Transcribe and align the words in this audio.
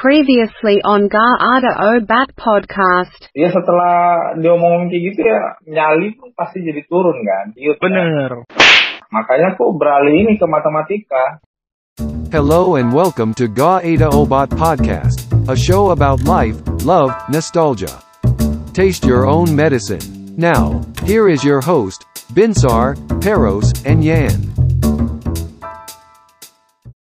Previously 0.00 0.80
on 0.80 1.12
Gar 1.12 1.36
Ada 1.36 1.76
Obat 1.92 2.32
Podcast. 2.32 3.28
Ya 3.36 3.52
setelah 3.52 4.32
diomongin 4.32 4.88
kayak 4.88 5.02
gitu 5.12 5.20
ya 5.28 5.60
nyali 5.68 6.16
pun 6.16 6.32
pasti 6.32 6.64
jadi 6.64 6.88
turun 6.88 7.20
kan. 7.20 7.52
Iya 7.52 7.76
kan? 7.76 7.84
Bener. 7.84 8.30
Makanya 9.12 9.60
kok 9.60 9.76
beralih 9.76 10.24
ini 10.24 10.40
ke 10.40 10.48
matematika. 10.48 11.44
Hello 12.32 12.80
and 12.80 12.96
welcome 12.96 13.36
to 13.36 13.44
Ga 13.44 13.84
Ada 13.84 14.08
Obat 14.08 14.48
Podcast, 14.56 15.28
a 15.52 15.56
show 15.56 15.92
about 15.92 16.24
life, 16.24 16.56
love, 16.88 17.12
nostalgia. 17.28 17.92
Taste 18.72 19.04
your 19.04 19.28
own 19.28 19.52
medicine. 19.52 20.00
Now, 20.32 20.80
here 21.04 21.28
is 21.28 21.44
your 21.44 21.60
host, 21.60 22.08
Binsar, 22.32 22.96
Peros, 23.20 23.76
and 23.84 24.00
Yan. 24.00 24.59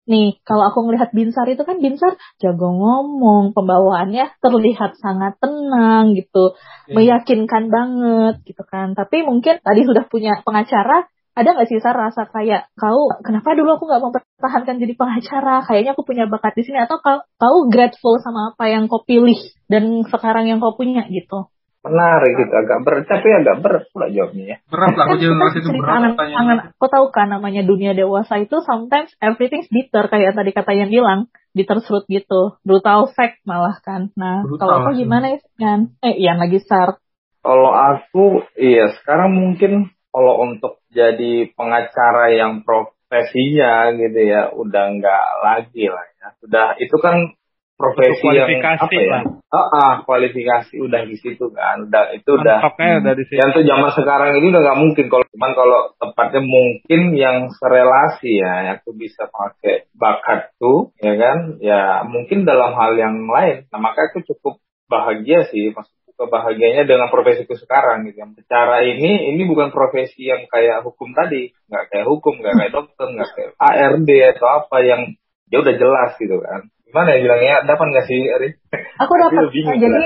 Nih, 0.04 0.36
kalau 0.44 0.68
aku 0.68 0.84
ngelihat 0.84 1.16
Binsar 1.16 1.48
itu 1.48 1.64
kan 1.64 1.80
Binsar 1.80 2.20
jago 2.44 2.76
ngomong, 2.76 3.56
pembawaannya 3.56 4.36
terlihat 4.44 5.00
sangat 5.00 5.40
tenang 5.40 6.12
gitu, 6.20 6.60
meyakinkan 6.92 7.72
banget 7.72 8.44
gitu 8.44 8.68
kan. 8.68 9.00
Tapi 9.00 9.24
mungkin 9.24 9.64
tadi 9.64 9.82
sudah 9.88 10.04
punya 10.12 10.44
pengacara, 10.44 11.08
ada 11.34 11.50
nggak 11.56 11.66
sih 11.66 11.80
Sar 11.82 11.98
rasa 11.98 12.30
kayak 12.30 12.70
kau 12.78 13.10
kenapa 13.26 13.58
dulu 13.58 13.80
aku 13.80 13.90
nggak 13.90 14.04
mempertahankan 14.04 14.76
jadi 14.78 14.94
pengacara? 14.94 15.66
Kayaknya 15.66 15.92
aku 15.96 16.04
punya 16.06 16.28
bakat 16.28 16.54
di 16.60 16.64
sini 16.68 16.78
atau 16.84 17.00
kau, 17.00 17.24
kau 17.40 17.58
grateful 17.72 18.20
sama 18.20 18.54
apa 18.54 18.70
yang 18.70 18.92
kau 18.92 19.02
pilih 19.08 19.40
dan 19.72 20.04
sekarang 20.06 20.52
yang 20.52 20.60
kau 20.60 20.76
punya 20.76 21.08
gitu? 21.10 21.48
Menarik 21.84 22.40
gitu, 22.40 22.54
agak 22.56 22.80
berat, 22.88 23.04
tapi 23.12 23.28
agak 23.28 23.60
berat 23.60 23.84
pula 23.92 24.08
jawabnya 24.08 24.46
ya. 24.48 24.58
Berat 24.72 24.96
lah, 24.96 25.04
aku 25.04 25.16
Kan 25.16 25.20
juga 25.20 25.34
ngerasa 25.36 25.58
itu 25.60 25.68
cerita 25.68 25.80
berat 25.84 25.92
angan, 25.94 26.12
pertanyaan. 26.16 26.40
angan, 26.40 26.58
kau 26.80 26.88
tahu 26.88 27.06
kan 27.12 27.28
namanya 27.28 27.62
dunia 27.68 27.92
dewasa 27.92 28.34
itu 28.40 28.58
sometimes 28.64 29.12
everything's 29.20 29.68
bitter 29.68 30.08
kayak 30.08 30.32
tadi 30.32 30.52
kata 30.56 30.72
yang 30.72 30.88
bilang 30.88 31.28
bitter 31.52 31.84
fruit 31.84 32.08
gitu 32.10 32.58
brutal 32.66 33.12
fact 33.14 33.44
malah 33.46 33.78
kan 33.84 34.10
nah 34.18 34.42
Brutal, 34.42 34.64
kalau 34.82 34.90
sih. 34.96 35.06
gimana 35.06 35.38
ya 35.38 35.40
kan 35.60 35.80
eh 36.02 36.18
Ian 36.18 36.42
lagi 36.42 36.58
sar 36.66 36.98
Kalau 37.44 37.76
aku, 37.76 38.48
iya 38.56 38.88
sekarang 38.96 39.36
mungkin 39.36 39.92
kalau 40.10 40.40
untuk 40.48 40.80
jadi 40.88 41.52
pengacara 41.52 42.32
yang 42.32 42.64
profesinya 42.64 43.92
gitu 43.92 44.16
ya, 44.24 44.48
udah 44.56 44.84
nggak 44.96 45.26
lagi 45.44 45.92
lah 45.92 46.08
ya. 46.24 46.28
Sudah 46.40 46.80
itu 46.80 46.96
kan 47.04 47.36
profesi 47.78 48.28
yang 48.34 48.50
apa 48.62 48.90
ya? 48.90 49.22
Ah, 49.54 49.70
ah, 49.70 49.94
kualifikasi 50.02 50.82
udah 50.82 51.06
di 51.06 51.14
situ 51.14 51.54
kan, 51.54 51.86
udah 51.86 52.10
itu 52.18 52.26
udah. 52.26 52.58
Udah 53.06 53.14
di 53.14 53.24
situ. 53.30 53.38
Yang 53.38 53.50
tuh 53.62 53.64
zaman 53.70 53.92
sekarang 53.94 54.30
ini 54.42 54.50
udah 54.50 54.62
nggak 54.66 54.80
mungkin 54.82 55.06
kalau 55.14 55.26
cuman 55.30 55.52
kalau 55.54 55.80
tepatnya 56.02 56.42
mungkin 56.42 57.02
yang 57.14 57.38
serelasi 57.54 58.32
ya, 58.42 58.54
yang 58.74 58.78
tuh 58.82 58.98
bisa 58.98 59.30
pakai 59.30 59.86
bakat 59.94 60.54
tuh, 60.58 60.90
ya 60.98 61.14
kan? 61.18 61.62
Ya 61.62 62.02
mungkin 62.06 62.50
dalam 62.50 62.74
hal 62.74 62.98
yang 62.98 63.30
lain. 63.30 63.70
Nah 63.70 63.80
makanya 63.82 64.10
aku 64.18 64.26
cukup 64.26 64.58
bahagia 64.90 65.46
sih, 65.50 65.70
maksudku 65.70 66.14
kebahagiaannya 66.18 66.86
dengan 66.86 67.10
profesiku 67.14 67.54
sekarang 67.58 68.10
gitu. 68.10 68.26
Yang 68.26 68.46
secara 68.46 68.86
ini, 68.86 69.34
ini 69.34 69.42
bukan 69.46 69.70
profesi 69.70 70.30
yang 70.30 70.46
kayak 70.50 70.82
hukum 70.86 71.14
tadi, 71.14 71.54
nggak 71.70 71.94
kayak 71.94 72.06
hukum, 72.10 72.42
nggak 72.42 72.54
kayak 72.58 72.74
dokter, 72.74 73.08
nggak 73.10 73.30
kayak 73.34 73.52
ARD 73.58 74.10
atau 74.38 74.48
apa 74.50 74.78
yang 74.82 75.02
dia 75.50 75.62
udah 75.62 75.76
jelas 75.78 76.12
gitu 76.18 76.42
kan. 76.42 76.74
Gimana 76.94 77.10
ya 77.10 77.20
bilangnya? 77.20 77.56
Dapat 77.66 77.86
nggak 77.90 78.06
sih, 78.06 78.20
Ari? 78.30 78.50
aku 78.94 79.14
dapat 79.18 79.50
bingung 79.50 79.78
jadi 79.78 79.98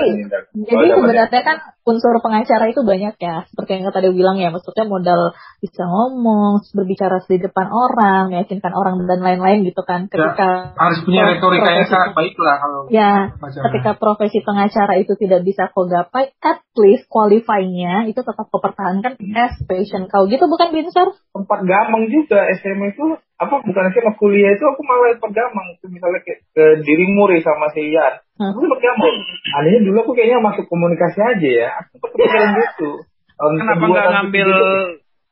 jadi 0.54 0.76
Oh, 0.76 0.84
ya? 0.84 0.96
sebenarnya 0.96 1.40
kan 1.40 1.56
unsur 1.84 2.12
pengacara 2.20 2.68
itu 2.68 2.80
banyak 2.80 3.16
ya 3.16 3.44
seperti 3.48 3.80
yang 3.80 3.88
tadi 3.88 4.08
bilang 4.12 4.36
ya 4.36 4.48
maksudnya 4.48 4.84
modal 4.84 5.32
bisa 5.58 5.84
ngomong 5.84 6.60
berbicara 6.72 7.20
di 7.22 7.36
depan 7.38 7.68
orang 7.68 8.28
meyakinkan 8.28 8.72
orang 8.72 9.00
dan 9.04 9.20
lain-lain 9.20 9.64
gitu 9.64 9.80
kan 9.84 10.08
ketika 10.08 10.72
Harus 10.74 11.00
punya 11.00 11.24
retorika 11.26 11.68
yang 11.70 11.84
sangat 11.84 12.12
baik 12.12 12.36
lah 12.36 12.56
kalau 12.58 12.80
Ya, 12.88 13.32
Pengacara. 13.36 13.64
ketika 13.72 13.90
profesi 13.96 14.38
pengacara 14.40 14.94
itu 14.96 15.12
tidak 15.16 15.40
bisa 15.44 15.68
kau 15.68 15.84
gapai, 15.84 16.32
at 16.40 16.60
least 16.76 17.08
qualify-nya 17.08 18.04
itu 18.04 18.20
tetap 18.20 18.48
kau 18.48 18.60
pertahankan 18.60 19.16
as 19.34 19.56
passion 19.64 20.08
kau. 20.08 20.24
Gitu 20.24 20.44
bukan 20.44 20.72
Binsar? 20.72 21.12
tempat 21.28 21.60
gampang 21.62 22.08
juga 22.08 22.48
SMA 22.54 22.92
itu 22.92 23.04
apa 23.38 23.54
bukan 23.62 23.84
SMA 23.90 24.12
kuliah 24.18 24.50
itu 24.50 24.64
aku 24.66 24.82
malah 24.82 25.14
itu 25.14 25.86
misalnya 25.86 26.18
kayak 26.20 26.42
ke 26.50 26.64
diri 26.82 27.06
muri 27.10 27.38
sama 27.38 27.70
si 27.70 27.86
Yan 27.88 28.18
Hmm. 28.38 28.54
aku 28.54 28.70
gampang 28.78 29.18
anehnya 29.50 29.82
dulu 29.82 29.98
aku 29.98 30.12
kayaknya 30.14 30.38
masuk 30.38 30.70
komunikasi 30.70 31.18
aja 31.18 31.48
ya. 31.58 31.68
Aku 31.90 32.06
kepikiran 32.06 32.54
gitu. 32.62 32.90
Tahun 33.34 33.54
kenapa 33.58 33.82
nggak 33.82 34.08
ngambil 34.14 34.48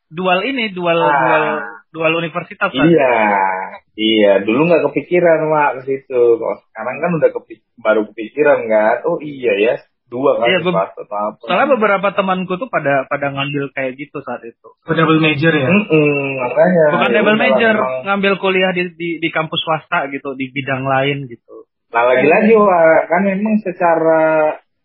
dual 0.09 0.39
ini, 0.43 0.75
dual 0.75 0.99
Ah. 0.99 1.15
dual 1.15 1.43
dual 1.95 2.13
universitas 2.19 2.67
kan? 2.67 2.83
iya. 2.83 3.15
Iya 3.95 4.33
dulu 4.43 4.67
nggak 4.67 4.91
kepikiran 4.91 5.39
mak 5.47 5.71
ke 5.79 5.81
situ. 5.87 6.23
Kalau 6.35 6.59
sekarang 6.67 6.97
kan 6.99 7.11
udah 7.15 7.31
kepik 7.31 7.63
baru 7.79 8.03
kepikiran 8.11 8.67
kan? 8.67 8.97
Oh 9.07 9.23
iya 9.23 9.55
ya 9.55 9.75
dua 10.07 10.31
kan 10.37 10.47
Iya, 10.47 10.59
gua- 10.61 10.75
swasta 10.77 11.03
atau 11.03 11.19
apa 11.29 11.43
Soalnya 11.43 11.69
beberapa 11.73 12.09
temanku 12.13 12.55
tuh 12.55 12.67
pada 12.67 13.05
pada 13.05 13.27
ngambil 13.29 13.71
kayak 13.71 13.95
gitu 13.97 14.19
saat 14.21 14.39
itu. 14.41 14.69
double 14.85 15.19
major 15.19 15.51
ya. 15.51 15.67
Mm-mm, 15.67 16.23
makanya 16.39 16.85
Bukan 16.93 17.09
ya 17.09 17.15
double 17.17 17.27
udahlah, 17.33 17.43
major, 17.45 17.75
memang. 17.75 18.03
ngambil 18.05 18.33
kuliah 18.39 18.71
di, 18.71 18.83
di 18.93 19.09
di 19.19 19.29
kampus 19.29 19.61
swasta 19.61 20.07
gitu, 20.09 20.33
di 20.33 20.47
bidang 20.49 20.83
lain 20.83 21.27
gitu. 21.27 21.67
Nah 21.89 22.03
lagi-lagi 22.05 22.55
kan 23.05 23.21
memang 23.25 23.55
secara 23.61 24.23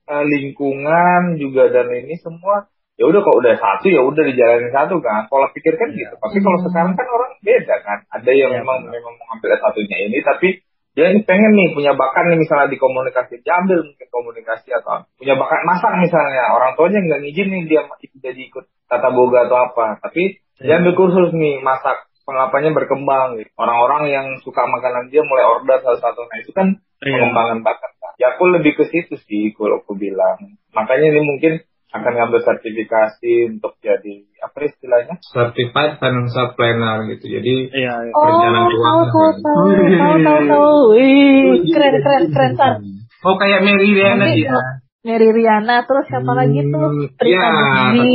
eh, 0.04 0.26
lingkungan 0.26 1.22
juga 1.36 1.70
dan 1.70 1.88
ini 1.88 2.18
semua 2.18 2.66
ya 2.94 3.04
udah 3.04 3.18
kok 3.20 3.34
udah 3.36 3.54
satu 3.56 3.88
ya 3.88 4.02
udah 4.02 4.24
dijalanin 4.24 4.70
satu 4.70 4.98
kan. 5.00 5.26
Pola 5.26 5.50
pikir 5.50 5.74
kan 5.74 5.90
gitu. 5.90 6.14
Tapi 6.14 6.38
kalau 6.38 6.58
sekarang 6.62 6.94
kan 6.94 7.08
orang 7.08 7.32
beda 7.40 7.76
kan. 7.80 8.00
Ada 8.12 8.30
yang 8.30 8.52
Iya, 8.52 8.60
memang 8.60 8.78
benar. 8.84 8.94
memang 8.94 9.14
mengambil 9.16 9.50
satunya 9.56 9.98
ini 10.02 10.18
tapi 10.20 10.50
dia 10.92 11.08
ini 11.08 11.24
pengen 11.24 11.56
nih 11.56 11.72
punya 11.72 11.96
bakat 11.96 12.28
nih 12.28 12.40
misalnya 12.40 12.68
di 12.68 12.76
komunikasi 12.76 13.40
dia 13.42 13.64
ambil 13.64 13.80
mungkin 13.88 14.08
komunikasi 14.12 14.76
atau 14.76 15.08
punya 15.16 15.40
bakat 15.40 15.62
masak 15.64 15.94
misalnya 16.04 16.52
orang 16.52 16.76
tuanya 16.76 17.00
nggak 17.00 17.22
ngizinin 17.24 17.64
dia 17.72 17.88
jadi 18.20 18.42
ikut 18.52 18.66
tata 18.92 19.10
boga 19.16 19.48
atau 19.48 19.58
apa 19.72 20.04
tapi 20.04 20.44
dia 20.60 20.84
ambil 20.84 20.94
kursus 21.00 21.32
nih 21.32 21.64
masak 21.64 22.06
pengapanya 22.22 22.70
berkembang 22.76 23.40
gitu. 23.40 23.50
orang-orang 23.58 24.04
yang 24.14 24.28
suka 24.44 24.68
makanan 24.68 25.10
dia 25.10 25.24
mulai 25.26 25.48
order 25.48 25.80
satu-satu 25.80 26.28
nah 26.28 26.38
itu 26.44 26.52
kan 26.52 26.68
Iya. 27.02 27.18
pengembangan 27.18 27.66
bakat 27.66 27.92
kan. 27.98 28.14
ya 28.22 28.38
aku 28.38 28.44
lebih 28.54 28.78
ke 28.78 28.86
situ 28.94 29.18
sih 29.26 29.58
kalau 29.58 29.82
aku 29.82 29.98
bilang 29.98 30.38
makanya 30.70 31.18
ini 31.18 31.22
mungkin 31.26 31.66
akan 31.92 32.12
ngambil 32.16 32.40
sertifikasi 32.40 33.34
untuk 33.52 33.76
jadi 33.80 34.24
apa 34.40 34.58
istilahnya 34.64 35.20
Certified 35.28 36.00
Financial 36.00 36.56
Planner 36.56 37.04
gitu. 37.12 37.26
Jadi 37.28 37.56
Iya, 37.68 37.94
iya. 38.08 38.14
Oh, 38.16 38.24
keuangan. 38.26 38.64
tahu 38.72 39.02
tahu 39.12 39.30
tahu 39.44 40.16
tahu 40.24 40.40
tahu. 40.48 40.72
Wih, 40.96 41.68
keren 41.68 41.96
keren 42.00 42.24
keren 42.32 42.54
Sar. 42.56 42.74
oh 43.22 43.36
kayak 43.36 43.62
Mary 43.62 43.92
Riana 43.92 44.32
dia. 44.32 44.56
Mary 45.02 45.30
Riana 45.34 45.84
terus 45.84 46.06
siapa 46.08 46.32
lagi 46.32 46.62
tuh? 46.64 46.80
Hmm, 46.80 47.10
Iya, 47.22 47.42
kan 47.44 48.06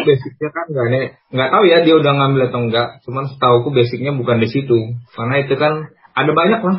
basicnya 0.00 0.48
kan 0.54 0.64
nggak 0.70 0.86
nih, 0.88 1.04
nggak 1.28 1.48
tahu 1.50 1.64
ya 1.66 1.78
dia 1.82 1.94
udah 1.98 2.12
ngambil 2.14 2.42
atau 2.48 2.60
enggak. 2.64 2.88
Cuman 3.02 3.24
setahuku 3.28 3.68
basicnya 3.70 4.14
bukan 4.14 4.38
di 4.38 4.48
situ. 4.48 4.78
Karena 5.12 5.42
itu 5.42 5.54
kan 5.58 5.90
ada 6.14 6.30
banyak 6.32 6.60
lah. 6.62 6.76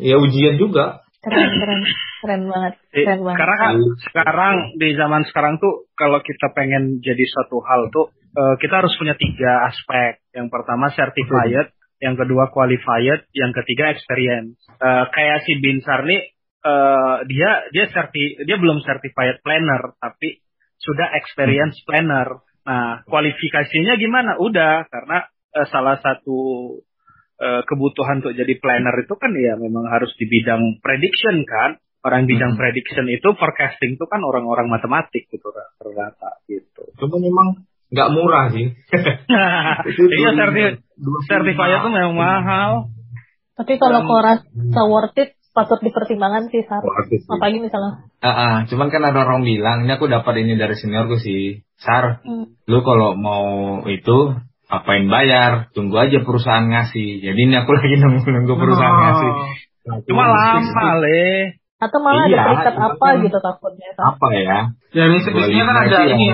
Ya 0.00 0.16
ujian 0.18 0.56
juga. 0.56 1.01
Keren 1.22 1.50
keren 1.54 1.80
keren 2.18 2.42
banget 2.50 2.74
Eh, 2.90 3.06
keren 3.06 3.20
banget. 3.22 3.38
Karena 3.38 3.56
kan 3.62 3.74
sekarang 4.10 4.54
di 4.74 4.88
zaman 4.98 5.22
sekarang 5.30 5.54
tuh 5.62 5.86
kalau 5.94 6.18
kita 6.18 6.50
pengen 6.50 6.98
jadi 6.98 7.24
suatu 7.30 7.62
hal 7.62 7.94
tuh 7.94 8.10
eh, 8.34 8.54
kita 8.58 8.82
harus 8.82 8.90
punya 8.98 9.14
tiga 9.14 9.70
aspek. 9.70 10.18
Yang 10.34 10.50
pertama 10.50 10.90
certified, 10.90 11.70
yang 12.02 12.18
kedua 12.18 12.50
qualified, 12.50 13.22
yang 13.38 13.54
ketiga 13.54 13.94
experience. 13.94 14.58
Eh, 14.82 15.04
kayak 15.14 15.46
si 15.46 15.62
Binsar 15.62 16.02
nih 16.02 16.34
dia 17.26 17.50
dia 17.74 17.84
serti 17.90 18.38
dia 18.46 18.54
belum 18.54 18.86
certified 18.86 19.42
planner 19.42 19.98
tapi 19.98 20.42
sudah 20.78 21.14
experience 21.18 21.78
planner. 21.86 22.38
Nah, 22.62 23.02
kualifikasinya 23.10 23.98
gimana? 23.98 24.38
Udah 24.38 24.86
karena 24.86 25.26
salah 25.70 25.98
satu 25.98 26.38
eh, 27.40 27.62
kebutuhan 27.64 28.20
untuk 28.20 28.34
jadi 28.36 28.54
planner 28.60 28.96
itu 29.04 29.14
kan 29.16 29.32
ya 29.36 29.56
memang 29.56 29.88
harus 29.88 30.10
di 30.18 30.26
bidang 30.28 30.80
prediction 30.82 31.44
kan. 31.46 31.80
Orang 32.02 32.26
bidang 32.26 32.58
Hmm. 32.58 32.60
prediction 32.60 33.06
itu 33.06 33.28
forecasting 33.38 33.94
itu 33.94 34.04
kan 34.10 34.18
orang-orang 34.26 34.66
matematik 34.66 35.30
gitu 35.30 35.54
rata 35.54 36.42
gitu. 36.50 36.82
Cuma 36.98 37.22
memang 37.22 37.62
nggak 37.94 38.10
murah 38.10 38.50
sih. 38.50 38.74
Iya 40.18 40.30
serti 40.34 40.62
certified 41.30 41.78
itu 41.78 41.88
memang 41.94 42.16
mahal. 42.18 42.70
Tapi 43.54 43.78
kalau 43.78 44.02
kau 44.08 44.18
rasa 44.18 44.82
worth 44.88 45.14
it 45.20 45.38
patut 45.52 45.78
dipertimbangkan 45.84 46.48
sih 46.48 46.64
sih. 46.64 47.20
Apalagi 47.28 47.60
misalnya. 47.60 48.08
Ah, 48.24 48.28
ah, 48.32 48.54
cuman 48.66 48.88
kan 48.88 49.04
ada 49.04 49.28
orang 49.28 49.44
bilang, 49.44 49.84
ini 49.84 49.92
aku 49.92 50.08
dapat 50.08 50.40
ini 50.40 50.56
dari 50.56 50.72
seniorku 50.74 51.20
sih. 51.20 51.60
Sar, 51.76 52.24
Hmm. 52.24 52.56
lu 52.64 52.80
kalau 52.82 53.12
mau 53.14 53.46
itu 53.86 54.18
apain 54.72 55.04
bayar? 55.06 55.68
Tunggu 55.70 55.94
aja 55.94 56.18
perusahaan 56.18 56.64
ngasih. 56.64 57.20
Jadi 57.20 57.40
ini 57.42 57.54
aku 57.54 57.70
lagi 57.76 57.94
nunggu 57.94 58.24
nunggu 58.24 58.54
perusahaan 58.56 58.90
Oh. 58.90 59.02
ngasih. 59.04 59.32
Nah, 59.82 59.98
Cuma 60.06 60.24
lama 60.24 60.90
le. 60.98 61.58
Atau 61.76 61.98
malah 61.98 62.30
Iya, 62.30 62.38
ada 62.38 62.46
terikat 62.62 62.72
itu 62.72 62.82
apa 62.86 62.94
kan- 63.02 63.20
gitu 63.26 63.38
takutnya. 63.42 63.88
Sar. 63.92 64.04
Apa 64.14 64.28
ya? 64.32 64.58
Ya 64.94 65.04
biasanya, 65.10 65.34
biasanya 65.34 65.64
kan 65.66 65.74
Dua 65.74 65.82
ada 65.82 65.98
itu 65.98 66.14
ini 66.14 66.26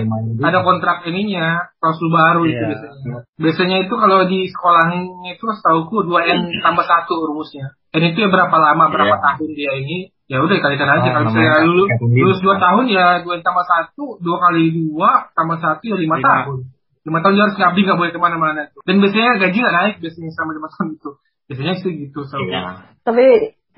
ada 0.44 0.58
kontrak 0.60 0.98
ininya, 1.08 1.46
klausul 1.80 2.08
baru 2.12 2.42
itu 2.44 2.52
Iya. 2.52 2.68
biasanya. 2.68 3.16
Biasanya 3.40 3.76
itu 3.80 3.94
kalau 3.96 4.18
di 4.28 4.44
sekolahnya 4.44 5.00
itu 5.32 5.44
setauku 5.48 5.96
2 6.04 6.20
N 6.20 6.52
tambah 6.60 6.84
satu 6.84 7.14
rumusnya. 7.24 7.72
Dan 7.88 8.12
itu 8.12 8.20
ya 8.20 8.28
berapa 8.28 8.52
lama, 8.52 8.92
berapa 8.92 9.16
Iya. 9.16 9.24
tahun 9.24 9.50
dia 9.56 9.72
ini 9.80 9.96
ya 10.28 10.44
udah 10.44 10.56
kalikan 10.60 10.88
aja 10.92 11.08
Oh, 11.08 11.12
kalau 11.16 11.24
misalnya 11.32 11.64
lulus, 11.64 11.88
lulus 12.04 12.38
dua 12.44 12.54
tahun 12.60 12.84
ya 12.92 13.06
dua 13.24 13.40
tambah 13.40 13.64
satu 13.64 14.20
dua 14.20 14.36
kali 14.44 14.68
dua 14.76 15.32
tambah 15.32 15.56
satu 15.56 15.80
ya 15.88 15.96
Lima. 15.96 16.20
tahun 16.20 16.68
lima 17.06 17.18
tahun 17.22 17.34
dia 17.36 17.44
harus 17.46 17.56
ngabdi 17.58 17.80
nggak 17.86 17.98
boleh 17.98 18.12
ke 18.14 18.20
mana-mana 18.20 18.60
tuh. 18.72 18.82
Dan 18.86 18.98
biasanya 19.02 19.38
gaji 19.38 19.56
nggak 19.58 19.76
naik 19.76 19.94
biasanya 20.02 20.30
selama 20.34 20.52
lima 20.56 20.68
tahun 20.72 20.88
itu 20.96 21.10
biasanya 21.48 21.74
sih 21.80 21.92
gitu 22.06 22.20
so 22.28 22.36
Iya. 22.38 22.84
Tapi 23.02 23.26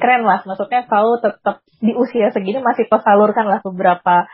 keren 0.00 0.24
lah, 0.26 0.42
maksudnya 0.42 0.88
kau 0.90 1.20
tetap 1.22 1.62
di 1.78 1.92
usia 1.94 2.34
segini 2.34 2.58
masih 2.58 2.88
kau 2.90 2.98
salurkan 2.98 3.46
lah 3.46 3.60
beberapa 3.62 4.26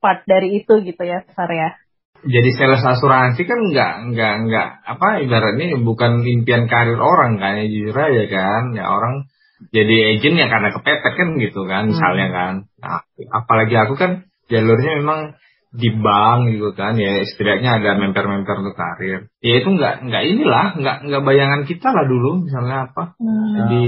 part 0.00 0.20
dari 0.26 0.64
itu 0.64 0.80
gitu 0.82 1.02
ya, 1.04 1.22
Sar 1.36 1.52
ya. 1.52 1.76
Jadi 2.20 2.52
sales 2.52 2.84
asuransi 2.84 3.48
kan 3.48 3.60
nggak 3.72 3.92
nggak 4.12 4.34
nggak 4.44 4.68
apa 4.84 5.24
ibaratnya 5.24 5.80
bukan 5.80 6.20
impian 6.20 6.68
karir 6.68 7.00
orang 7.00 7.40
kan 7.40 7.56
ya 7.56 7.64
jujur 7.64 7.96
aja 7.96 8.24
kan. 8.28 8.76
Ya 8.76 8.92
orang 8.92 9.24
jadi 9.72 10.16
agent 10.16 10.36
ya 10.36 10.46
karena 10.52 10.68
kepepet 10.72 11.14
kan 11.16 11.28
gitu 11.40 11.64
kan 11.64 11.88
misalnya 11.88 12.28
kan. 12.28 12.54
Nah, 12.80 13.04
apalagi 13.32 13.72
aku 13.76 13.96
kan 13.96 14.28
jalurnya 14.52 15.00
memang 15.00 15.40
di 15.70 15.88
bank 15.94 16.50
gitu 16.50 16.74
kan 16.74 16.98
ya 16.98 17.22
setidaknya 17.22 17.78
ada 17.78 17.94
memper-memper 17.94 18.58
untuk 18.58 18.74
karir 18.74 19.30
ya 19.38 19.54
itu 19.62 19.68
nggak 19.70 20.02
nggak 20.02 20.22
inilah 20.26 20.66
nggak 20.74 20.96
nggak 21.06 21.22
bayangan 21.22 21.62
kita 21.62 21.94
lah 21.94 22.04
dulu 22.04 22.42
misalnya 22.42 22.90
apa 22.90 23.14
Hmm. 23.16 23.54
jadi 23.54 23.82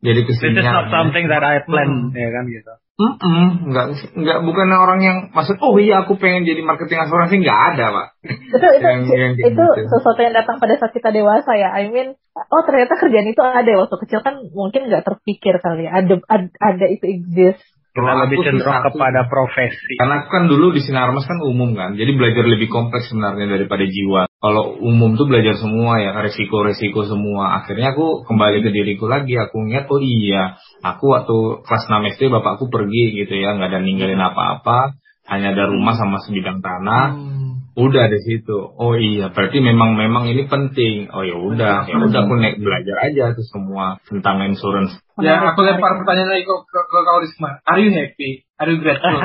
jadi 0.00 0.20
ke 0.24 0.32
sini 0.32 0.64
not 0.64 0.88
something 0.88 1.28
that 1.28 1.44
I 1.44 1.60
plan, 1.60 2.08
Hmm. 2.08 2.16
ya 2.16 2.32
kan 2.32 2.48
gitu. 2.48 2.72
Mm-mm, 3.00 3.72
nggak 3.72 3.86
nggak 4.12 4.38
bukan 4.44 4.68
orang 4.72 5.00
yang 5.00 5.18
maksud 5.32 5.56
oh 5.60 5.76
iya 5.76 6.04
aku 6.04 6.16
pengen 6.16 6.44
jadi 6.44 6.60
marketing 6.60 7.00
asuransi 7.00 7.40
nggak 7.40 7.60
ada 7.72 7.84
pak 7.92 8.06
Itu 8.52 8.56
itu 8.60 8.80
Yang- 8.80 9.08
yang 9.08 9.32
itu 9.36 9.48
gitu. 9.48 9.88
sesuatu 9.88 10.20
yang 10.20 10.32
datang 10.32 10.56
pada 10.56 10.76
saat 10.76 10.92
kita 10.92 11.08
dewasa 11.08 11.52
ya. 11.54 11.72
I 11.72 11.88
mean, 11.88 12.12
oh 12.36 12.62
ternyata 12.64 12.96
kerjaan 12.96 13.24
itu 13.24 13.40
ada 13.40 13.72
waktu 13.72 13.96
kecil 14.04 14.20
kan 14.20 14.44
mungkin 14.52 14.88
nggak 14.88 15.04
terpikir 15.04 15.60
kali 15.60 15.88
ya. 15.88 16.00
Ada 16.00 16.20
ada, 16.28 16.48
ada 16.60 16.86
itu 16.88 17.04
exist. 17.08 17.60
Kita 17.90 18.12
lebih 18.22 18.38
cenderung 18.46 18.86
kepada 18.86 19.26
profesi. 19.26 19.98
Karena 19.98 20.22
aku 20.22 20.28
kan 20.30 20.44
dulu 20.46 20.70
di 20.70 20.78
Sinarmas 20.78 21.26
kan 21.26 21.42
umum 21.42 21.74
kan, 21.74 21.98
jadi 21.98 22.14
belajar 22.14 22.46
lebih 22.46 22.70
kompleks 22.70 23.10
sebenarnya 23.10 23.50
daripada 23.50 23.82
jiwa. 23.82 24.30
Kalau 24.40 24.78
umum 24.78 25.18
tuh 25.18 25.26
belajar 25.26 25.58
semua 25.58 25.98
ya, 25.98 26.14
resiko-resiko 26.14 27.02
semua. 27.10 27.60
Akhirnya 27.60 27.90
aku 27.92 28.22
kembali 28.24 28.62
ke 28.62 28.70
diriku 28.70 29.10
lagi, 29.10 29.34
aku 29.34 29.66
ingat 29.66 29.90
oh 29.90 29.98
iya, 29.98 30.54
aku 30.86 31.10
waktu 31.10 31.66
kelas 31.66 31.84
6 31.90 32.14
SD 32.14 32.22
bapakku 32.30 32.70
pergi 32.70 33.26
gitu 33.26 33.34
ya, 33.34 33.58
nggak 33.58 33.74
ada 33.74 33.80
ninggalin 33.82 34.22
apa-apa, 34.22 34.94
hanya 35.26 35.50
ada 35.52 35.66
rumah 35.66 35.98
sama 35.98 36.22
sebidang 36.22 36.62
tanah. 36.62 37.39
Udah 37.78 38.10
di 38.10 38.18
situ. 38.26 38.58
Oh 38.74 38.98
iya, 38.98 39.30
berarti 39.30 39.62
memang 39.62 39.94
memang 39.94 40.26
ini 40.26 40.46
penting. 40.50 41.06
Oh 41.14 41.22
ya 41.22 41.38
udah, 41.38 41.86
ya 41.86 41.96
udah 42.02 42.20
aku 42.26 42.34
naik 42.38 42.58
belajar 42.58 42.96
aja 43.06 43.30
tuh 43.32 43.46
semua 43.46 43.98
tentang 44.06 44.42
insurance. 44.42 44.98
ya 45.20 45.36
aku 45.52 45.60
lempar 45.62 46.00
pertanyaan 46.00 46.32
lagi 46.32 46.48
ke 46.48 46.54
ke, 46.64 46.80
ke 46.80 46.98
kau 47.04 47.20
Risma 47.20 47.60
are 47.68 47.76
you 47.76 47.92
happy 47.92 48.40
are 48.56 48.72
you 48.72 48.80
grateful 48.80 49.20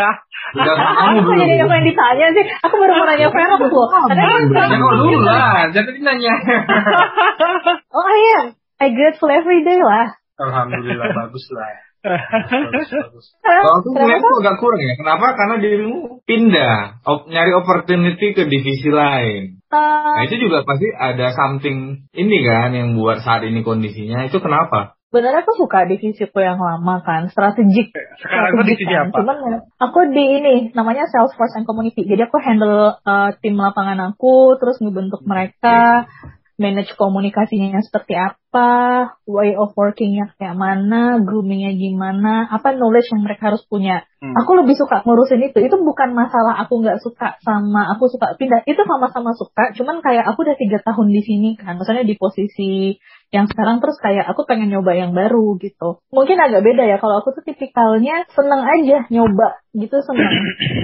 Udah 0.56 0.72
kamu 0.72 1.20
Aku 1.20 1.20
belum. 1.28 1.40
jadi 1.44 1.54
apa 1.68 1.72
yang 1.76 1.84
ditanya 1.84 2.26
sih? 2.32 2.44
Aku 2.64 2.74
baru 2.80 2.92
mau 2.96 3.04
nanya 3.04 3.28
Vera 3.28 3.56
kan 3.60 4.68
ya 4.72 4.76
kau 4.80 4.92
dulu 5.04 5.18
lah 5.20 5.68
jangan 5.68 6.00
nanya 6.00 6.32
Oh 7.96 8.04
I 8.08 8.20
am. 8.40 8.44
I 8.80 8.88
grateful 8.96 9.28
every 9.28 9.60
day 9.68 9.78
lah. 9.84 10.16
alhamdulillah 10.40 11.12
bagus 11.12 11.44
lah 11.52 11.68
Kalau 12.04 13.72
aku 13.80 13.88
Kenapa 13.96 14.04
ngeliat 14.04 14.20
tuh 14.20 14.36
agak 14.44 14.56
kurang 14.60 14.80
ya. 14.84 14.94
Kenapa? 15.00 15.26
Karena 15.32 15.56
dirimu 15.56 16.20
pindah, 16.28 16.76
op- 17.08 17.28
nyari 17.32 17.52
opportunity 17.56 18.36
ke 18.36 18.44
divisi 18.44 18.92
lain. 18.92 19.64
Nah 19.72 20.20
Uh, 20.20 20.22
itu 20.28 20.38
juga 20.38 20.62
pasti 20.62 20.86
ada 20.92 21.34
something 21.34 22.06
ini 22.14 22.38
kan 22.46 22.70
yang 22.76 22.94
buat 22.94 23.24
saat 23.24 23.42
ini 23.48 23.64
kondisinya. 23.66 24.28
Itu 24.28 24.38
kenapa? 24.38 24.94
Sebenarnya 25.10 25.46
aku 25.46 25.54
suka 25.58 25.86
divisiku 25.86 26.42
yang 26.42 26.58
lama 26.58 26.98
kan, 27.06 27.30
strategik. 27.30 27.94
Sekarang 28.18 28.50
aku 28.54 28.66
di 28.66 28.74
Strategik 28.74 28.78
sini 28.82 28.94
kan. 28.94 29.06
apa? 29.10 29.16
Cuman 29.22 29.36
ya, 29.46 29.58
aku 29.78 29.98
di 30.10 30.24
ini 30.42 30.54
namanya 30.74 31.06
Salesforce 31.06 31.54
and 31.58 31.66
Community. 31.66 32.02
Jadi 32.02 32.22
aku 32.26 32.38
handle 32.42 32.98
uh, 33.02 33.30
tim 33.38 33.54
lapangan 33.54 34.14
aku, 34.14 34.58
terus 34.58 34.82
ngebentuk 34.82 35.22
mereka, 35.22 36.10
manage 36.54 36.94
komunikasinya 36.94 37.82
seperti 37.82 38.14
apa, 38.14 38.70
way 39.26 39.58
of 39.58 39.74
workingnya 39.74 40.30
kayak 40.38 40.54
mana, 40.54 41.18
groomingnya 41.18 41.74
gimana, 41.74 42.46
apa 42.46 42.70
knowledge 42.78 43.10
yang 43.10 43.26
mereka 43.26 43.50
harus 43.50 43.66
punya. 43.66 44.06
Hmm. 44.22 44.34
Aku 44.38 44.54
lebih 44.54 44.78
suka 44.78 45.02
ngurusin 45.02 45.42
itu. 45.50 45.58
Itu 45.58 45.82
bukan 45.82 46.14
masalah 46.14 46.62
aku 46.62 46.78
nggak 46.78 47.02
suka 47.02 47.42
sama 47.42 47.90
aku 47.98 48.06
suka 48.06 48.38
pindah. 48.38 48.62
Itu 48.70 48.86
sama-sama 48.86 49.34
suka. 49.34 49.74
Cuman 49.74 49.98
kayak 49.98 50.30
aku 50.30 50.46
udah 50.46 50.54
tiga 50.54 50.78
tahun 50.86 51.10
di 51.10 51.22
sini 51.26 51.48
kan. 51.58 51.74
Maksudnya 51.76 52.06
di 52.06 52.14
posisi 52.14 52.94
yang 53.34 53.50
sekarang 53.50 53.82
terus 53.82 53.98
kayak 53.98 54.30
aku 54.30 54.46
pengen 54.46 54.70
nyoba 54.70 54.94
yang 54.94 55.10
baru 55.10 55.58
gitu. 55.58 55.98
Mungkin 56.14 56.38
agak 56.38 56.62
beda 56.62 56.86
ya. 56.86 57.02
Kalau 57.02 57.18
aku 57.18 57.34
tuh 57.34 57.42
tipikalnya 57.42 58.30
seneng 58.30 58.62
aja 58.62 59.10
nyoba 59.10 59.58
gitu 59.74 59.98
seneng. 60.06 60.30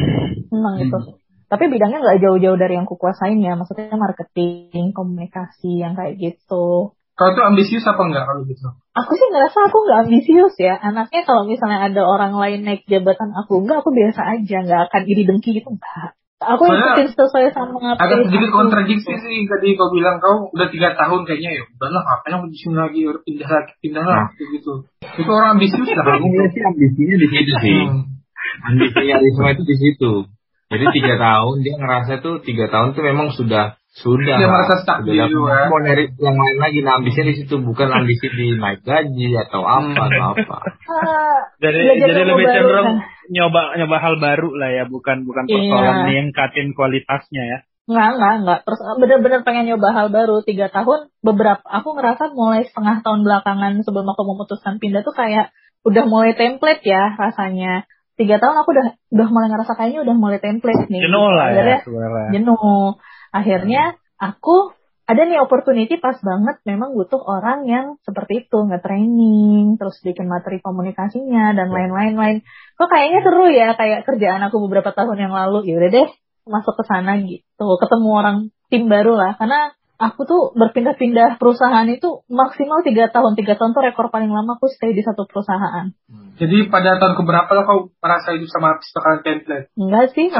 Seneng 0.50 0.74
gitu. 0.82 1.19
Tapi 1.50 1.64
bidangnya 1.66 1.98
nggak 1.98 2.18
jauh-jauh 2.22 2.54
dari 2.54 2.78
yang 2.78 2.86
kukuasain 2.86 3.42
ya. 3.42 3.58
Maksudnya 3.58 3.98
marketing, 3.98 4.94
komunikasi 4.94 5.82
yang 5.82 5.98
kayak 5.98 6.14
gitu. 6.16 6.94
kau 7.20 7.36
tuh 7.36 7.44
ambisius 7.44 7.84
apa 7.84 8.00
enggak 8.00 8.24
kalau 8.24 8.48
gitu 8.48 8.64
Aku 8.96 9.12
sih 9.12 9.28
ngerasa 9.28 9.68
aku 9.68 9.76
nggak 9.84 9.98
ambisius 10.08 10.54
ya. 10.56 10.78
Anaknya 10.78 11.26
kalau 11.26 11.44
misalnya 11.44 11.90
ada 11.90 12.02
orang 12.06 12.32
lain 12.38 12.64
naik 12.64 12.86
jabatan 12.86 13.34
aku 13.34 13.66
enggak, 13.66 13.82
aku 13.82 13.90
biasa 13.90 14.20
aja. 14.40 14.56
Nggak 14.62 14.80
akan 14.88 15.02
iri 15.04 15.22
dengki 15.26 15.50
gitu 15.58 15.68
enggak. 15.74 16.16
Aku 16.40 16.64
Soalnya 16.64 16.96
ikutin 16.96 17.08
sesuai 17.12 17.52
sama 17.52 17.76
agak 18.00 18.00
pace 18.00 18.32
sedikit 18.32 18.48
kontradiksi 18.48 19.12
sih 19.12 19.44
tadi 19.44 19.76
kau 19.76 19.92
bilang 19.92 20.16
kau 20.24 20.48
udah 20.48 20.72
tiga 20.72 20.96
tahun 20.96 21.28
kayaknya 21.28 21.60
ya 21.60 21.62
udahlah 21.76 22.00
ngapain 22.00 22.32
aku 22.32 22.46
di 22.48 22.56
sini 22.56 22.74
lagi 22.80 23.00
udah 23.04 23.20
pindah 23.28 23.44
lagi 23.52 23.72
pindah 23.84 24.04
lah 24.08 24.24
gitu 24.40 24.88
itu 25.04 25.28
orang 25.28 25.60
ambisius 25.60 25.84
lah 25.84 26.16
Aku 26.16 26.24
ngeliat 26.24 26.52
sih 26.56 26.64
ambisinya 26.64 27.16
di 27.20 27.28
situ 27.28 27.52
sih. 27.60 27.76
Hmm. 27.84 28.02
Ambisinya 28.72 29.16
Risma 29.20 29.48
itu 29.52 29.62
di 29.68 29.76
situ. 29.76 30.12
Jadi 30.70 30.84
tiga 30.92 31.14
tahun 31.26 31.54
dia 31.60 31.74
ngerasa 31.76 32.12
tuh 32.20 32.40
tiga 32.40 32.66
tahun 32.66 32.94
tuh 32.94 33.02
memang 33.02 33.28
sudah 33.30 33.74
sudah 33.92 34.38
Dia 34.38 34.46
merasa 34.46 34.78
stuck 34.78 35.02
Sudah 35.02 35.10
di 35.10 35.18
situ, 35.26 35.42
ya. 35.42 35.66
mau 35.66 35.78
nyari 35.78 36.04
yang 36.14 36.38
lain 36.38 36.56
lagi 36.56 36.78
nah 36.80 36.94
ambisinya 36.96 37.26
di 37.26 37.36
situ 37.36 37.58
bukan 37.58 37.90
ambisi 37.90 38.26
di 38.30 38.54
naik 38.54 38.80
gaji 38.80 39.28
atau 39.40 39.60
apa 39.60 40.00
atau 40.06 40.24
apa 40.32 40.56
Ah, 40.86 41.38
Jadi 41.62 41.74
belajar 41.76 42.06
jadi 42.08 42.22
lebih 42.24 42.46
cenderung 42.46 42.86
kan. 42.86 42.96
nyoba 43.28 43.62
nyoba 43.76 43.96
hal 43.98 44.14
baru 44.16 44.50
lah 44.52 44.70
ya, 44.72 44.84
bukan 44.86 45.22
bukan 45.22 45.44
Iya. 45.44 45.54
persoalan 45.58 45.96
ningkatin 46.06 46.68
kualitasnya 46.72 47.42
ya. 47.44 47.58
Enggak, 47.86 48.08
enggak, 48.14 48.34
enggak. 48.40 48.58
Terus 48.62 48.80
eh, 48.80 48.96
bener-bener 48.96 49.40
pengen 49.42 49.64
nyoba 49.66 49.88
hal 49.90 50.06
baru. 50.08 50.36
Tiga 50.40 50.66
tahun, 50.66 51.10
beberapa, 51.20 51.58
aku 51.60 51.88
ngerasa 51.94 52.30
mulai 52.30 52.62
setengah 52.62 53.02
tahun 53.02 53.20
belakangan 53.22 53.82
sebelum 53.82 54.06
aku 54.06 54.22
memutuskan 54.24 54.78
pindah 54.78 55.02
tuh 55.02 55.10
kayak 55.10 55.50
udah 55.82 56.04
mulai 56.06 56.34
template 56.34 56.82
ya 56.82 57.14
rasanya. 57.16 57.90
Tiga 58.20 58.36
tahun 58.36 58.52
aku 58.60 58.68
udah 58.76 58.86
udah 59.16 59.28
mulai 59.32 59.48
ngerasa 59.48 59.72
kayaknya 59.80 60.04
udah 60.04 60.16
mulai 60.20 60.36
template 60.44 60.92
nih. 60.92 61.00
Jenuh 61.08 61.32
lah 61.32 61.46
ya 61.48 61.52
Akhirnya 61.56 61.78
sebenarnya. 61.88 62.28
jenuh. 62.36 62.88
Akhirnya 63.32 63.82
aku 64.20 64.56
ada 65.08 65.24
nih 65.24 65.40
opportunity 65.40 65.96
pas 65.96 66.20
banget 66.20 66.60
memang 66.68 66.92
butuh 66.92 67.18
orang 67.18 67.64
yang 67.64 67.96
seperti 68.04 68.44
itu 68.46 68.56
nggak 68.60 68.84
training 68.84 69.80
terus 69.80 69.96
bikin 70.04 70.28
materi 70.28 70.60
komunikasinya 70.60 71.56
dan 71.56 71.72
lain-lain 71.72 72.14
lain. 72.14 72.36
Kok 72.76 72.92
kayaknya 72.92 73.24
seru 73.24 73.48
ya 73.48 73.72
kayak 73.72 74.04
kerjaan 74.04 74.44
aku 74.44 74.68
beberapa 74.68 74.92
tahun 74.92 75.16
yang 75.16 75.32
lalu. 75.32 75.64
Ya 75.64 75.80
udah 75.80 75.90
deh 75.90 76.08
masuk 76.44 76.76
ke 76.76 76.84
sana 76.84 77.16
gitu. 77.24 77.66
Ketemu 77.80 78.10
orang 78.12 78.36
tim 78.68 78.84
baru 78.86 79.16
lah. 79.16 79.34
Karena 79.40 79.72
aku 79.96 80.28
tuh 80.28 80.42
berpindah-pindah 80.60 81.40
perusahaan 81.40 81.88
itu 81.88 82.20
maksimal 82.28 82.84
tiga 82.84 83.08
tahun. 83.08 83.32
Tiga 83.34 83.56
tahun 83.56 83.72
tuh 83.72 83.80
rekor 83.80 84.12
paling 84.12 84.28
lama 84.28 84.60
aku 84.60 84.68
stay 84.68 84.92
di 84.92 85.00
satu 85.00 85.24
perusahaan 85.24 85.88
jadi 86.40 86.56
pada 86.66 86.96
tahun 86.96 87.14
keberapa 87.14 87.50
lah 87.52 87.64
kau 87.64 87.92
merasa 87.94 88.32
hidup 88.32 88.48
sama 88.48 88.80
bakalan 88.80 89.20
template 89.20 89.68
enggak 89.74 90.06
sih 90.10 90.26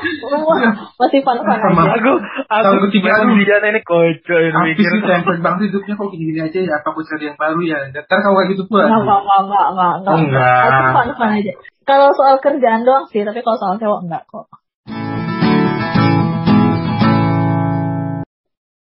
masih 0.00 0.18
fun 0.18 0.58
aja 0.58 0.70
masih 0.98 1.20
fun 1.22 1.38
fun 1.38 1.58
Sama. 1.60 1.82
aja 1.86 1.94
Aku 1.94 2.12
aku 2.18 2.62
Tahun 2.66 2.78
ketiga 2.90 3.10
tuh. 3.16 3.30
dia 3.36 3.56
ini 3.62 3.80
kocok 3.80 4.38
ini 4.40 4.58
mikir. 4.66 4.90
template 5.00 5.40
banget 5.40 5.60
hidupnya 5.70 5.94
kok 5.94 6.08
gini-gini 6.10 6.40
aja 6.42 6.58
ya 6.58 6.74
apa 6.74 6.88
aku 6.90 7.00
cari 7.06 7.24
yang 7.24 7.38
baru 7.38 7.60
ya 7.62 7.78
ntar 7.92 8.18
kau 8.18 8.34
kayak 8.34 8.48
gitu 8.50 8.62
pula 8.66 8.84
Enggak, 8.84 8.98
enggak, 8.98 9.20
enggak, 9.20 9.40
enggak, 9.40 9.66
enggak, 9.70 9.92
enggak. 9.94 10.10
Oh, 10.10 10.18
enggak. 10.18 10.58
Aku 10.66 10.82
fun-fun 10.92 11.30
aja. 11.32 11.52
Kalau 11.80 12.08
soal 12.12 12.36
kerjaan 12.38 12.82
doang 12.82 13.06
sih, 13.06 13.22
tapi 13.22 13.40
kalau 13.40 13.56
soal 13.56 13.74
cewek 13.76 14.00
enggak 14.04 14.22
kok. 14.26 14.46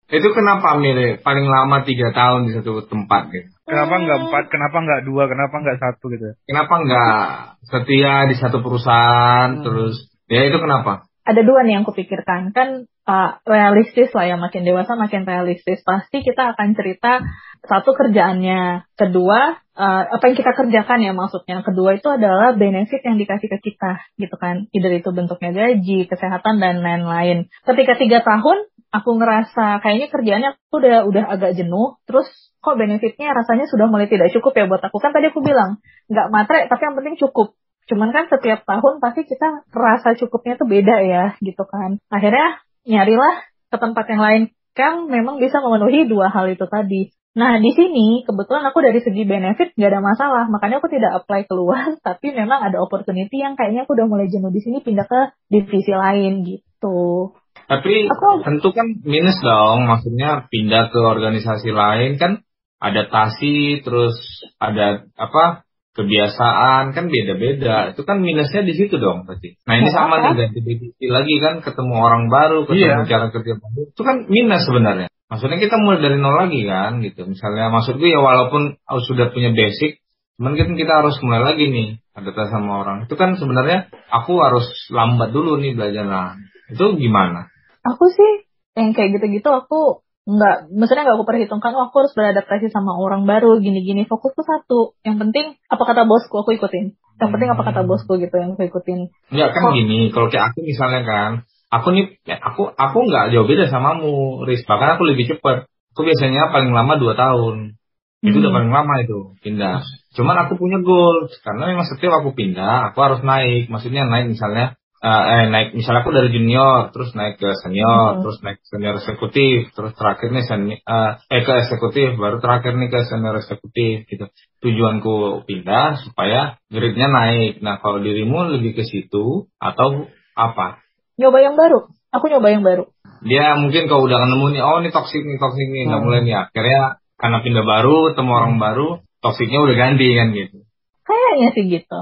itu 0.10 0.26
kenapa 0.28 0.74
milih 0.76 1.22
paling 1.22 1.46
lama 1.46 1.86
tiga 1.86 2.10
tahun 2.10 2.50
di 2.50 2.58
satu 2.58 2.82
tempat 2.84 3.30
gitu 3.30 3.46
Kenapa 3.70 3.94
nggak 4.02 4.20
empat? 4.26 4.44
Kenapa 4.50 4.78
nggak 4.82 5.02
dua? 5.06 5.24
Kenapa 5.30 5.56
nggak 5.62 5.78
satu 5.78 6.10
gitu? 6.10 6.34
kenapa 6.50 6.74
nggak 6.82 7.22
setia 7.70 8.26
di 8.26 8.36
satu 8.36 8.66
perusahaan 8.66 9.62
terus 9.62 10.10
ya 10.26 10.50
itu 10.50 10.58
kenapa 10.58 11.06
Ada 11.30 11.46
dua 11.46 11.62
nih 11.62 11.78
yang 11.78 11.86
kupikirkan. 11.86 12.58
Kan 12.58 12.90
uh, 13.06 13.30
realistis 13.46 14.10
lah 14.18 14.26
ya, 14.26 14.36
makin 14.42 14.66
dewasa 14.66 14.98
makin 14.98 15.30
realistis. 15.30 15.86
Pasti 15.86 16.26
kita 16.26 16.58
akan 16.58 16.74
cerita 16.74 17.22
satu 17.70 17.94
kerjaannya. 17.94 18.90
Kedua, 18.98 19.62
uh, 19.78 20.04
apa 20.10 20.24
yang 20.26 20.38
kita 20.42 20.58
kerjakan 20.58 21.06
ya 21.06 21.14
maksudnya. 21.14 21.62
Kedua 21.62 21.94
itu 21.94 22.10
adalah 22.10 22.58
benefit 22.58 23.06
yang 23.06 23.22
dikasih 23.22 23.46
ke 23.46 23.58
kita 23.62 24.02
gitu 24.18 24.36
kan. 24.42 24.66
Either 24.74 24.90
itu 24.90 25.10
bentuknya 25.14 25.54
gaji, 25.54 26.10
kesehatan, 26.10 26.58
dan 26.58 26.82
lain-lain. 26.82 27.46
Ketika 27.62 27.94
tiga 28.02 28.26
tahun, 28.26 28.66
aku 28.90 29.10
ngerasa 29.18 29.82
kayaknya 29.86 30.08
kerjaannya 30.10 30.50
aku 30.58 30.76
udah 30.82 30.98
udah 31.06 31.24
agak 31.30 31.58
jenuh, 31.58 31.98
terus 32.10 32.28
kok 32.60 32.76
benefitnya 32.76 33.32
rasanya 33.32 33.66
sudah 33.72 33.88
mulai 33.88 34.12
tidak 34.12 34.34
cukup 34.36 34.52
ya 34.58 34.66
buat 34.68 34.84
aku. 34.84 34.98
Kan 35.00 35.16
tadi 35.16 35.32
aku 35.32 35.40
bilang 35.40 35.80
nggak 36.12 36.28
matre 36.34 36.68
tapi 36.68 36.82
yang 36.84 36.96
penting 36.98 37.16
cukup. 37.18 37.56
Cuman 37.90 38.14
kan 38.14 38.30
setiap 38.30 38.68
tahun 38.70 39.02
pasti 39.02 39.26
kita 39.26 39.66
rasa 39.74 40.14
cukupnya 40.20 40.60
tuh 40.62 40.68
beda 40.70 40.96
ya 41.02 41.24
gitu 41.42 41.64
kan. 41.66 41.98
Akhirnya 42.14 42.62
nyarilah 42.86 43.46
ke 43.74 43.78
tempat 43.82 44.06
yang 44.10 44.22
lain. 44.22 44.44
Kan 44.78 45.10
memang 45.10 45.42
bisa 45.42 45.58
memenuhi 45.60 46.06
dua 46.06 46.30
hal 46.30 46.50
itu 46.54 46.66
tadi. 46.70 47.10
Nah 47.38 47.62
di 47.62 47.72
sini 47.72 48.26
kebetulan 48.26 48.66
aku 48.68 48.82
dari 48.82 49.00
segi 49.00 49.24
benefit 49.24 49.78
nggak 49.78 49.90
ada 49.90 50.02
masalah 50.02 50.44
makanya 50.50 50.82
aku 50.82 50.90
tidak 50.90 51.24
apply 51.24 51.46
keluar 51.46 51.94
tapi 52.08 52.34
memang 52.34 52.60
ada 52.66 52.82
opportunity 52.82 53.40
yang 53.42 53.54
kayaknya 53.54 53.86
aku 53.86 53.94
udah 53.94 54.10
mulai 54.10 54.28
jenuh 54.28 54.50
di 54.50 54.62
sini 54.66 54.82
pindah 54.82 55.06
ke 55.06 55.22
divisi 55.48 55.94
lain 55.94 56.42
gitu 56.42 57.38
Tapi 57.70 58.10
Aku- 58.10 58.42
tentu 58.42 58.74
kan 58.74 58.98
minus 59.06 59.38
dong, 59.46 59.86
maksudnya 59.86 60.50
pindah 60.50 60.90
ke 60.90 60.98
organisasi 60.98 61.70
lain 61.70 62.18
kan 62.18 62.42
adaptasi, 62.82 63.86
terus 63.86 64.18
ada 64.58 65.06
apa 65.14 65.62
kebiasaan 65.94 66.96
kan 66.98 67.06
beda-beda. 67.12 67.94
Itu 67.94 68.02
kan 68.08 68.26
minusnya 68.26 68.66
di 68.66 68.74
situ 68.74 68.98
dong 68.98 69.30
berarti. 69.30 69.60
Nah 69.70 69.74
ini 69.78 69.86
Nggak 69.86 69.96
sama 69.96 70.16
nih 70.24 70.32
ganti 70.34 70.60
divisi 70.66 71.06
lagi 71.12 71.36
kan 71.44 71.62
ketemu 71.62 71.94
orang 71.94 72.24
baru, 72.34 72.66
ketemu 72.66 73.06
Iya. 73.06 73.10
cara 73.10 73.26
kerja 73.30 73.54
baru. 73.60 73.82
Itu 73.94 74.02
kan 74.02 74.16
minus 74.26 74.64
sebenarnya. 74.66 75.08
Maksudnya 75.30 75.62
kita 75.62 75.76
mulai 75.78 76.02
dari 76.02 76.18
nol 76.18 76.34
lagi 76.34 76.66
kan 76.66 77.06
gitu. 77.06 77.22
Misalnya 77.30 77.70
maksud 77.70 78.02
gue 78.02 78.10
ya 78.10 78.18
walaupun 78.18 78.82
sudah 79.06 79.30
punya 79.30 79.54
basic, 79.54 80.02
cuman 80.42 80.58
kan 80.58 80.74
kita 80.74 80.94
harus 81.06 81.22
mulai 81.22 81.54
lagi 81.54 81.70
nih 81.70 81.88
adaptasi 82.18 82.50
sama 82.50 82.82
orang. 82.82 83.06
Itu 83.06 83.14
kan 83.14 83.38
sebenarnya 83.38 83.94
aku 84.10 84.34
harus 84.42 84.66
lambat 84.90 85.30
dulu 85.30 85.62
nih 85.62 85.78
belajar. 85.78 86.02
Nah, 86.08 86.34
itu 86.74 86.98
gimana? 86.98 87.46
Aku 87.84 88.06
sih 88.12 88.32
yang 88.76 88.92
kayak 88.94 89.18
gitu-gitu 89.18 89.50
aku 89.50 90.04
nggak 90.24 90.70
maksudnya 90.72 91.10
nggak 91.10 91.18
aku 91.18 91.26
perhitungkan 91.26 91.72
oh 91.74 91.90
aku 91.90 92.06
harus 92.06 92.14
beradaptasi 92.14 92.70
sama 92.70 92.94
orang 92.94 93.26
baru 93.26 93.58
gini-gini 93.58 94.06
fokus 94.06 94.38
tuh 94.38 94.46
satu 94.46 94.80
yang 95.02 95.18
penting 95.18 95.58
apa 95.66 95.84
kata 95.84 96.06
bosku 96.06 96.38
aku 96.38 96.54
ikutin 96.54 96.94
yang 97.20 97.30
penting 97.34 97.50
apa 97.50 97.64
kata 97.66 97.82
bosku 97.84 98.16
gitu 98.16 98.32
yang 98.38 98.54
aku 98.56 98.64
ikutin 98.64 99.10
Enggak 99.34 99.50
kan 99.52 99.62
Oh. 99.68 99.74
gini, 99.76 100.08
kalau 100.16 100.32
kayak 100.32 100.56
aku 100.56 100.64
misalnya 100.64 101.04
kan, 101.04 101.32
aku 101.68 101.88
nih, 101.92 102.06
ya, 102.24 102.40
aku 102.40 102.72
aku 102.72 102.98
nggak 103.04 103.36
jauh 103.36 103.44
beda 103.44 103.68
samamu, 103.68 104.48
Riz. 104.48 104.64
Bahkan 104.64 104.96
aku 104.96 105.04
lebih 105.04 105.28
cepet. 105.28 105.68
Aku 105.92 106.02
biasanya 106.08 106.48
paling 106.50 106.72
lama 106.72 106.96
dua 106.96 107.20
tahun. 107.20 107.76
Itu 108.24 108.40
Hmm. 108.40 108.42
udah 108.48 108.52
paling 108.56 108.72
lama 108.72 108.94
itu 109.04 109.36
pindah. 109.44 109.84
Cuman 110.16 110.48
aku 110.48 110.56
punya 110.56 110.80
goals 110.80 111.36
karena 111.44 111.76
memang 111.76 111.92
setiap 111.92 112.24
aku 112.24 112.32
pindah, 112.32 112.96
aku 112.96 113.04
harus 113.04 113.20
naik. 113.20 113.68
Maksudnya 113.68 114.08
naik 114.08 114.32
misalnya 114.32 114.79
eh, 115.00 115.24
eh 115.32 115.44
naik 115.48 115.68
misalnya 115.74 116.02
aku 116.04 116.12
dari 116.12 116.30
junior 116.30 116.92
terus 116.92 117.16
naik 117.16 117.40
ke 117.40 117.50
senior, 117.64 118.20
Hmm. 118.20 118.22
terus 118.24 118.38
naik 118.44 118.60
senior 118.68 118.96
eksekutif, 119.00 119.72
terus 119.72 119.92
terakhir 119.96 120.30
nih 120.32 120.44
seni, 120.44 120.76
eh, 120.78 121.12
eh 121.32 121.42
ke 121.44 121.54
eksekutif, 121.64 122.20
baru 122.20 122.38
terakhir 122.40 122.76
nih 122.76 122.90
ke 122.92 123.00
senior 123.08 123.36
eksekutif 123.40 124.06
gitu. 124.06 124.26
Tujuanku 124.60 125.44
pindah 125.48 126.04
supaya 126.04 126.60
grade-nya 126.68 127.08
naik. 127.08 127.64
Nah, 127.64 127.80
kalau 127.80 128.04
dirimu 128.04 128.60
lebih 128.60 128.76
ke 128.76 128.84
situ 128.84 129.48
atau 129.58 130.08
apa? 130.36 130.84
nyoba 131.20 131.44
yang 131.44 131.60
baru 131.60 131.92
aku 132.16 132.32
nyoba 132.32 132.48
yang 132.48 132.64
baru 132.64 132.88
Dia 133.20 133.60
mungkin 133.60 133.92
kalau 133.92 134.08
udah 134.08 134.24
nemu 134.24 134.56
nih, 134.56 134.64
oh 134.64 134.80
ini 134.80 134.96
toxic 134.96 135.20
nih, 135.20 135.36
toxic 135.36 135.68
nih, 135.68 135.92
nggak 135.92 136.00
Hmm. 136.00 136.08
mulai 136.08 136.24
nih. 136.24 136.36
Akhirnya 136.40 137.04
karena 137.20 137.44
pindah 137.44 137.66
baru, 137.68 138.16
ketemu 138.16 138.32
orang 138.32 138.56
baru, 138.64 138.88
toksiknya 139.20 139.60
udah 139.60 139.76
ganti 139.76 140.08
kan 140.16 140.28
gitu. 140.32 140.58
kayaknya 141.04 141.50
sih 141.52 141.64
gitu 141.68 142.00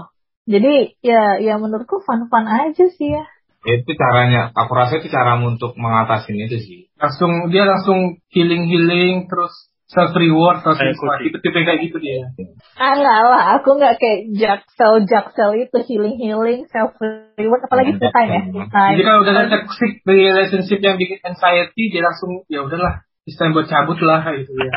jadi 0.48 0.96
ya 1.04 1.44
ya 1.44 1.60
menurutku 1.60 2.00
fun 2.08 2.32
fun 2.32 2.48
aja 2.48 2.88
sih 2.88 3.12
ya. 3.12 3.27
Itu 3.68 3.92
caranya, 4.00 4.56
aku 4.56 4.72
rasa 4.72 5.04
itu 5.04 5.12
cara 5.12 5.36
untuk 5.44 5.75
mengatasin 5.75 6.39
itu 6.39 6.58
sih. 6.63 6.80
langsung 6.96 7.51
dia 7.51 7.68
langsung 7.68 8.24
healing 8.32 8.66
healing 8.72 9.27
terus 9.27 9.54
self 9.88 10.12
reward 10.16 10.63
terus 10.63 10.80
kucing. 10.80 11.32
tipe-tipe 11.32 11.60
kayak 11.63 11.80
gitu 11.88 11.98
dia. 12.00 12.32
Ah 12.80 12.96
nggak 12.96 13.20
lah 13.27 13.44
aku 13.60 13.75
nggak 13.75 13.96
kayak 14.00 14.20
jaksel 14.36 15.04
jaksel 15.08 15.51
itu 15.56 15.77
healing 15.88 16.16
healing 16.20 16.68
self 16.72 16.96
reward 17.36 17.62
apalagi 17.68 17.96
full 17.96 18.12
time 18.12 18.30
ya 18.32 18.42
full 18.51 18.68
time. 18.72 18.92
Jadi 18.96 19.04
kalau 19.08 19.20
udah 19.24 19.34
ada 19.36 19.48
toxic 19.51 19.92
dari 20.04 20.22
relationship 20.27 20.80
yang 20.84 20.96
bikin 21.00 21.20
anxiety 21.24 21.84
dia 21.92 22.04
langsung 22.04 22.44
ya 22.51 22.63
udahlah 22.68 23.08
it's 23.24 23.39
time 23.39 23.56
buat 23.56 23.68
cabut 23.72 24.00
lah 24.04 24.27
gitu 24.32 24.51
ya. 24.56 24.72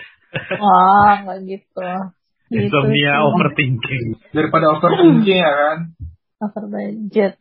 Wah 0.64 1.24
nggak 1.24 1.38
gitu 1.44 1.80
Gitu 1.80 2.15
Insomnia 2.52 3.12
sih. 3.18 3.24
overthinking. 3.32 4.06
daripada 4.30 4.70
overthinking 4.78 5.42
ya 5.42 5.50
kan 5.50 5.78
over 6.44 6.64
budget 6.68 7.34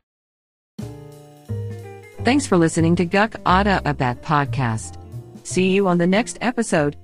Thanks 2.25 2.49
for 2.49 2.57
listening 2.57 2.97
to 2.97 3.05
Guk 3.05 3.37
Ada 3.45 3.85
Abat 3.85 4.25
podcast. 4.25 4.97
See 5.45 5.69
you 5.69 5.85
on 5.85 6.01
the 6.01 6.09
next 6.09 6.41
episode. 6.41 6.97